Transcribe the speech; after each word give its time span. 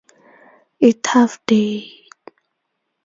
A 0.87 0.91
tough 0.93 1.39
day. 1.45 2.07